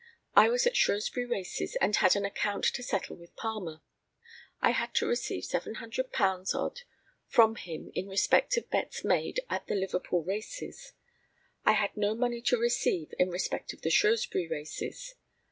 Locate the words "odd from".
6.55-7.53